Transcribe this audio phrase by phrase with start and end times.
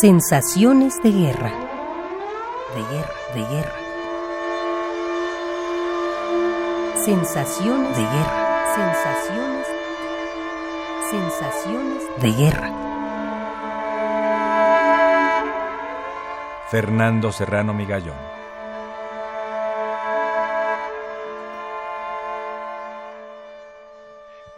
[0.00, 1.50] Sensaciones de guerra.
[2.72, 3.78] De guerra, de guerra.
[7.04, 8.74] Sensaciones de guerra.
[8.76, 9.66] Sensaciones.
[11.10, 12.70] Sensaciones de guerra.
[16.70, 18.14] Fernando Serrano Migallón.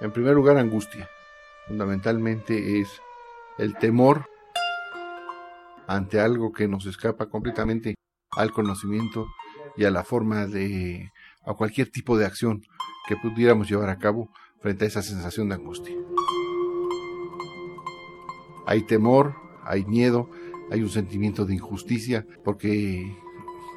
[0.02, 1.08] En primer lugar, angustia.
[1.66, 3.00] Fundamentalmente es
[3.56, 4.28] el temor
[5.90, 7.96] ante algo que nos escapa completamente
[8.36, 9.26] al conocimiento
[9.76, 11.10] y a la forma de
[11.44, 12.62] a cualquier tipo de acción
[13.08, 15.96] que pudiéramos llevar a cabo frente a esa sensación de angustia.
[18.66, 19.34] Hay temor,
[19.64, 20.30] hay miedo,
[20.70, 23.16] hay un sentimiento de injusticia, porque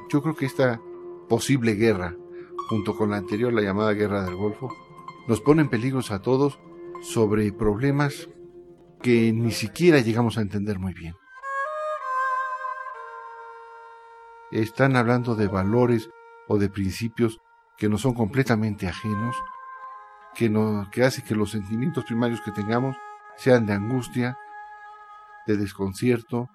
[0.08, 0.80] yo creo que esta
[1.28, 2.14] posible guerra,
[2.68, 4.68] junto con la anterior, la llamada guerra del Golfo,
[5.26, 6.60] nos pone en peligros a todos
[7.02, 8.28] sobre problemas
[9.02, 11.14] que ni siquiera llegamos a entender muy bien.
[14.54, 16.08] Están hablando de valores
[16.46, 17.40] o de principios
[17.76, 19.36] que nos son completamente ajenos,
[20.34, 22.96] que, no, que hace que los sentimientos primarios que tengamos
[23.36, 24.38] sean de angustia,
[25.46, 26.48] de desconcierto,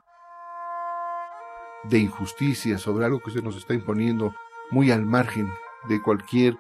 [1.84, 4.34] de injusticia sobre algo que se nos está imponiendo
[4.72, 5.52] muy al margen
[5.90, 6.58] de cualquier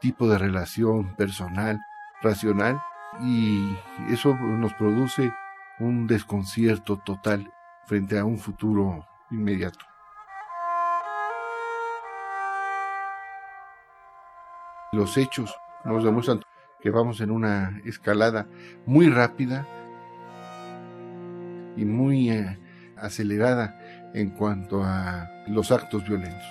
[0.00, 1.80] tipo de relación personal,
[2.22, 2.80] racional,
[3.22, 3.76] y
[4.08, 5.32] eso nos produce
[5.80, 7.52] un desconcierto total
[7.86, 9.95] frente a un futuro inmediato.
[14.96, 16.40] Los hechos nos demuestran
[16.80, 18.46] que vamos en una escalada
[18.86, 19.66] muy rápida
[21.76, 22.58] y muy eh,
[22.96, 23.78] acelerada
[24.14, 26.42] en cuanto a los actos violentos.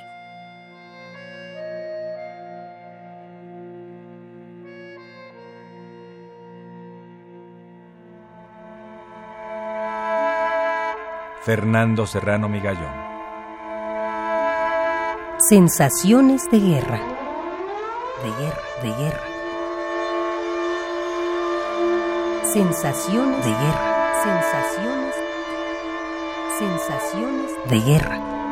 [11.44, 13.06] Fernando Serrano Migallón.
[15.48, 17.15] Sensaciones de guerra
[18.26, 19.24] de guerra, de guerra.
[22.52, 25.16] Sensaciones de guerra, sensaciones,
[26.58, 28.45] sensaciones de guerra.